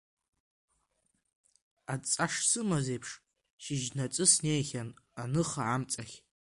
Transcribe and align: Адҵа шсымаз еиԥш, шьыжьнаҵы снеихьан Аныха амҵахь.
Адҵа 1.93 2.25
шсымаз 2.33 2.87
еиԥш, 2.93 3.11
шьыжьнаҵы 3.63 4.25
снеихьан 4.33 4.89
Аныха 5.21 5.63
амҵахь. 5.75 6.15